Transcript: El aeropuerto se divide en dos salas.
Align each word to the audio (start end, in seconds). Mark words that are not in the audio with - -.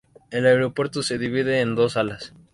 El 0.31 0.47
aeropuerto 0.47 1.03
se 1.03 1.19
divide 1.19 1.59
en 1.61 1.75
dos 1.75 1.93
salas. 1.93 2.33